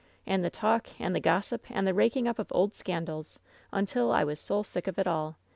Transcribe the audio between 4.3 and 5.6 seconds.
soul sick of it all.